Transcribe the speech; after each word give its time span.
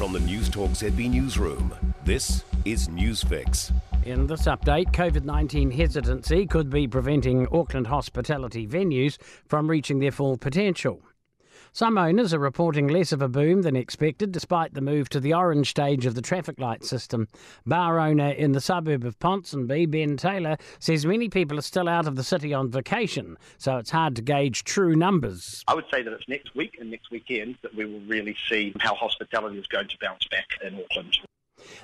From 0.00 0.14
the 0.14 0.18
Newstalk 0.20 0.70
ZB 0.70 1.10
Newsroom, 1.10 1.74
this 2.06 2.42
is 2.64 2.88
Newsfix. 2.88 3.70
In 4.06 4.26
this 4.26 4.46
update, 4.46 4.92
COVID 4.92 5.24
19 5.24 5.70
hesitancy 5.70 6.46
could 6.46 6.70
be 6.70 6.88
preventing 6.88 7.46
Auckland 7.52 7.86
hospitality 7.86 8.66
venues 8.66 9.18
from 9.44 9.68
reaching 9.68 9.98
their 9.98 10.10
full 10.10 10.38
potential. 10.38 11.02
Some 11.72 11.98
owners 11.98 12.34
are 12.34 12.40
reporting 12.40 12.88
less 12.88 13.12
of 13.12 13.22
a 13.22 13.28
boom 13.28 13.62
than 13.62 13.76
expected 13.76 14.32
despite 14.32 14.74
the 14.74 14.80
move 14.80 15.08
to 15.10 15.20
the 15.20 15.34
orange 15.34 15.70
stage 15.70 16.04
of 16.04 16.16
the 16.16 16.22
traffic 16.22 16.58
light 16.58 16.84
system. 16.84 17.28
Bar 17.64 18.00
owner 18.00 18.30
in 18.30 18.52
the 18.52 18.60
suburb 18.60 19.04
of 19.04 19.18
Ponsonby, 19.20 19.88
Ben 19.88 20.16
Taylor, 20.16 20.56
says 20.80 21.06
many 21.06 21.28
people 21.28 21.58
are 21.58 21.62
still 21.62 21.88
out 21.88 22.08
of 22.08 22.16
the 22.16 22.24
city 22.24 22.52
on 22.52 22.70
vacation, 22.70 23.38
so 23.56 23.76
it's 23.76 23.90
hard 23.90 24.16
to 24.16 24.22
gauge 24.22 24.64
true 24.64 24.96
numbers. 24.96 25.62
I 25.68 25.74
would 25.74 25.86
say 25.92 26.02
that 26.02 26.12
it's 26.12 26.28
next 26.28 26.56
week 26.56 26.76
and 26.80 26.90
next 26.90 27.12
weekend 27.12 27.56
that 27.62 27.74
we 27.74 27.84
will 27.84 28.00
really 28.00 28.36
see 28.48 28.74
how 28.80 28.96
hospitality 28.96 29.58
is 29.58 29.68
going 29.68 29.88
to 29.88 29.98
bounce 30.00 30.26
back 30.26 30.48
in 30.64 30.74
Auckland. 30.74 31.18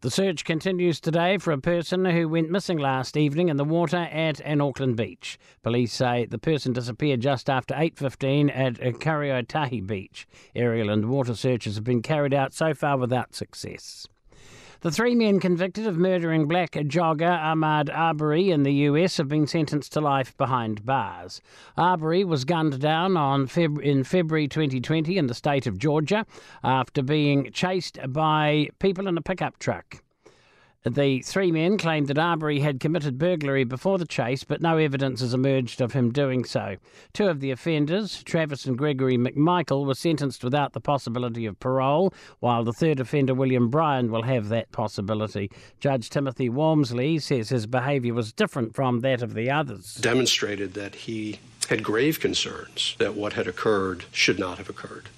The 0.00 0.10
search 0.10 0.44
continues 0.44 1.00
today 1.00 1.38
for 1.38 1.52
a 1.52 1.58
person 1.58 2.04
who 2.04 2.28
went 2.28 2.50
missing 2.50 2.78
last 2.78 3.16
evening 3.16 3.48
in 3.48 3.56
the 3.56 3.64
water 3.64 4.08
at 4.10 4.40
an 4.40 4.60
Auckland 4.60 4.96
beach. 4.96 5.38
Police 5.62 5.92
say 5.92 6.26
the 6.26 6.38
person 6.38 6.72
disappeared 6.72 7.20
just 7.20 7.48
after 7.48 7.74
8.15 7.74 8.50
at 8.54 8.80
uh, 8.80 8.96
Karioitahi 8.98 9.86
Beach. 9.86 10.26
Aerial 10.54 10.90
and 10.90 11.08
water 11.08 11.34
searches 11.34 11.76
have 11.76 11.84
been 11.84 12.02
carried 12.02 12.34
out 12.34 12.52
so 12.52 12.74
far 12.74 12.96
without 12.96 13.34
success. 13.34 14.06
The 14.82 14.90
three 14.90 15.14
men 15.14 15.38
convicted 15.38 15.86
of 15.86 15.96
murdering 15.96 16.48
black 16.48 16.72
jogger 16.72 17.40
Ahmaud 17.40 17.88
Arbery 17.88 18.50
in 18.50 18.64
the 18.64 18.72
US 18.90 19.16
have 19.18 19.28
been 19.28 19.46
sentenced 19.46 19.92
to 19.92 20.00
life 20.00 20.36
behind 20.36 20.84
bars. 20.84 21.40
Arbery 21.76 22.24
was 22.24 22.44
gunned 22.44 22.80
down 22.80 23.16
on 23.16 23.46
Feb- 23.46 23.80
in 23.80 24.02
February 24.02 24.48
2020 24.48 25.18
in 25.18 25.28
the 25.28 25.34
state 25.34 25.68
of 25.68 25.78
Georgia 25.78 26.26
after 26.64 27.00
being 27.00 27.52
chased 27.52 27.96
by 28.08 28.70
people 28.80 29.06
in 29.06 29.16
a 29.16 29.22
pickup 29.22 29.56
truck. 29.60 30.02
The 30.84 31.22
three 31.22 31.52
men 31.52 31.78
claimed 31.78 32.08
that 32.08 32.18
Arbery 32.18 32.58
had 32.58 32.80
committed 32.80 33.16
burglary 33.16 33.62
before 33.62 33.98
the 33.98 34.06
chase, 34.06 34.42
but 34.42 34.60
no 34.60 34.78
evidence 34.78 35.20
has 35.20 35.32
emerged 35.32 35.80
of 35.80 35.92
him 35.92 36.10
doing 36.10 36.44
so. 36.44 36.76
Two 37.12 37.28
of 37.28 37.38
the 37.38 37.52
offenders, 37.52 38.22
Travis 38.24 38.64
and 38.64 38.76
Gregory 38.76 39.16
McMichael, 39.16 39.86
were 39.86 39.94
sentenced 39.94 40.42
without 40.42 40.72
the 40.72 40.80
possibility 40.80 41.46
of 41.46 41.60
parole, 41.60 42.12
while 42.40 42.64
the 42.64 42.72
third 42.72 42.98
offender, 42.98 43.32
William 43.32 43.70
Bryan, 43.70 44.10
will 44.10 44.22
have 44.22 44.48
that 44.48 44.72
possibility. 44.72 45.52
Judge 45.78 46.10
Timothy 46.10 46.48
Walmsley 46.48 47.20
says 47.20 47.50
his 47.50 47.66
behaviour 47.66 48.14
was 48.14 48.32
different 48.32 48.74
from 48.74 49.00
that 49.00 49.22
of 49.22 49.34
the 49.34 49.50
others. 49.50 49.94
Demonstrated 49.94 50.74
that 50.74 50.96
he 50.96 51.38
had 51.68 51.84
grave 51.84 52.18
concerns 52.18 52.96
that 52.98 53.14
what 53.14 53.34
had 53.34 53.46
occurred 53.46 54.04
should 54.10 54.38
not 54.38 54.58
have 54.58 54.68
occurred. 54.68 55.08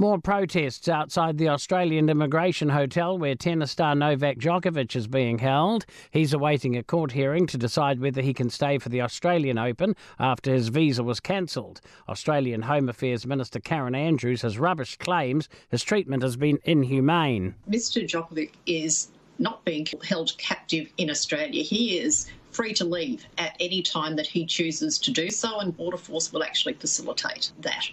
More 0.00 0.18
protests 0.18 0.88
outside 0.88 1.36
the 1.36 1.50
Australian 1.50 2.08
Immigration 2.08 2.70
Hotel 2.70 3.18
where 3.18 3.34
tennis 3.34 3.72
star 3.72 3.94
Novak 3.94 4.38
Djokovic 4.38 4.96
is 4.96 5.06
being 5.06 5.36
held. 5.36 5.84
He's 6.10 6.32
awaiting 6.32 6.74
a 6.74 6.82
court 6.82 7.12
hearing 7.12 7.46
to 7.48 7.58
decide 7.58 8.00
whether 8.00 8.22
he 8.22 8.32
can 8.32 8.48
stay 8.48 8.78
for 8.78 8.88
the 8.88 9.02
Australian 9.02 9.58
Open 9.58 9.94
after 10.18 10.54
his 10.54 10.68
visa 10.68 11.04
was 11.04 11.20
cancelled. 11.20 11.82
Australian 12.08 12.62
Home 12.62 12.88
Affairs 12.88 13.26
Minister 13.26 13.60
Karen 13.60 13.94
Andrews 13.94 14.40
has 14.40 14.56
rubbished 14.56 15.00
claims 15.00 15.50
his 15.68 15.82
treatment 15.82 16.22
has 16.22 16.38
been 16.38 16.60
inhumane. 16.64 17.54
Mr 17.68 18.02
Djokovic 18.02 18.52
is 18.64 19.08
not 19.38 19.62
being 19.66 19.86
held 20.08 20.32
captive 20.38 20.90
in 20.96 21.10
Australia. 21.10 21.62
He 21.62 21.98
is 21.98 22.26
free 22.52 22.72
to 22.72 22.86
leave 22.86 23.26
at 23.36 23.54
any 23.60 23.82
time 23.82 24.16
that 24.16 24.28
he 24.28 24.46
chooses 24.46 24.98
to 25.00 25.10
do 25.10 25.28
so, 25.28 25.60
and 25.60 25.76
Border 25.76 25.98
Force 25.98 26.32
will 26.32 26.42
actually 26.42 26.72
facilitate 26.72 27.52
that. 27.60 27.90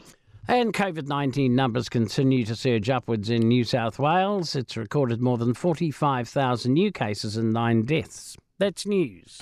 And 0.50 0.74
COVID 0.74 1.08
19 1.08 1.54
numbers 1.54 1.90
continue 1.90 2.46
to 2.46 2.56
surge 2.56 2.90
upwards 2.90 3.30
in 3.30 3.50
New 3.50 3.66
South 3.66 4.00
Wales. 4.00 4.56
It's 4.56 4.78
recorded 4.78 5.20
more 5.20 5.38
than 5.38 5.54
45,000 5.54 6.72
new 6.72 6.90
cases 6.90 7.36
and 7.36 7.52
nine 7.52 7.84
deaths. 7.84 8.38
That's 8.58 8.86
news. 8.86 9.42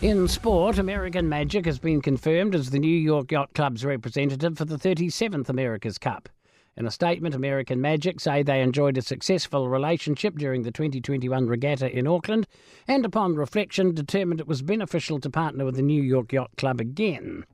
In 0.00 0.26
sport, 0.26 0.78
American 0.78 1.28
Magic 1.28 1.64
has 1.66 1.78
been 1.78 2.02
confirmed 2.02 2.56
as 2.56 2.70
the 2.70 2.80
New 2.80 2.88
York 2.88 3.30
Yacht 3.30 3.54
Club's 3.54 3.84
representative 3.84 4.58
for 4.58 4.64
the 4.64 4.76
37th 4.76 5.48
America's 5.48 5.96
Cup. 5.96 6.28
In 6.76 6.84
a 6.84 6.90
statement, 6.90 7.36
American 7.36 7.80
Magic 7.80 8.18
say 8.18 8.42
they 8.42 8.62
enjoyed 8.62 8.98
a 8.98 9.02
successful 9.02 9.68
relationship 9.68 10.38
during 10.38 10.62
the 10.62 10.72
2021 10.72 11.46
regatta 11.46 11.88
in 11.88 12.08
Auckland 12.08 12.48
and, 12.88 13.04
upon 13.04 13.36
reflection, 13.36 13.94
determined 13.94 14.40
it 14.40 14.48
was 14.48 14.60
beneficial 14.60 15.20
to 15.20 15.30
partner 15.30 15.64
with 15.64 15.76
the 15.76 15.82
New 15.82 16.02
York 16.02 16.32
Yacht 16.32 16.50
Club 16.56 16.80
again. 16.80 17.44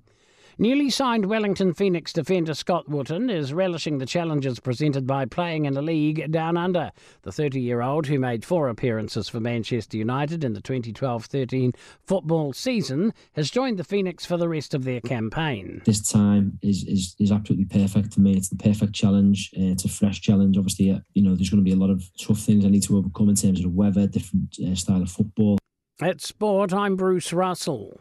Newly 0.60 0.90
signed 0.90 1.26
Wellington 1.26 1.72
Phoenix 1.72 2.12
defender 2.12 2.52
Scott 2.52 2.88
Wootton 2.88 3.30
is 3.30 3.52
relishing 3.52 3.98
the 3.98 4.06
challenges 4.06 4.58
presented 4.58 5.06
by 5.06 5.24
playing 5.24 5.66
in 5.66 5.76
a 5.76 5.82
league 5.82 6.32
down 6.32 6.56
under. 6.56 6.90
The 7.22 7.30
30 7.30 7.60
year 7.60 7.80
old, 7.80 8.08
who 8.08 8.18
made 8.18 8.44
four 8.44 8.68
appearances 8.68 9.28
for 9.28 9.38
Manchester 9.38 9.96
United 9.96 10.42
in 10.42 10.54
the 10.54 10.60
2012 10.60 11.26
13 11.26 11.74
football 12.02 12.52
season, 12.52 13.14
has 13.34 13.52
joined 13.52 13.78
the 13.78 13.84
Phoenix 13.84 14.26
for 14.26 14.36
the 14.36 14.48
rest 14.48 14.74
of 14.74 14.82
their 14.82 15.00
campaign. 15.00 15.80
This 15.84 16.10
time 16.10 16.58
is, 16.60 16.82
is, 16.88 17.14
is 17.20 17.30
absolutely 17.30 17.66
perfect 17.66 18.14
for 18.14 18.20
me. 18.20 18.36
It's 18.36 18.48
the 18.48 18.56
perfect 18.56 18.94
challenge. 18.94 19.52
Uh, 19.56 19.70
it's 19.70 19.84
a 19.84 19.88
fresh 19.88 20.20
challenge. 20.20 20.58
Obviously, 20.58 20.90
uh, 20.90 20.98
you 21.14 21.22
know, 21.22 21.36
there's 21.36 21.50
going 21.50 21.64
to 21.64 21.70
be 21.70 21.76
a 21.76 21.80
lot 21.80 21.90
of 21.90 22.02
tough 22.20 22.40
things 22.40 22.64
I 22.64 22.68
need 22.68 22.82
to 22.82 22.98
overcome 22.98 23.28
in 23.28 23.36
terms 23.36 23.60
of 23.60 23.62
the 23.62 23.68
weather, 23.68 24.08
different 24.08 24.56
uh, 24.66 24.74
style 24.74 25.02
of 25.02 25.10
football. 25.12 25.58
At 26.00 26.20
sport, 26.20 26.72
I'm 26.72 26.96
Bruce 26.96 27.32
Russell. 27.32 28.00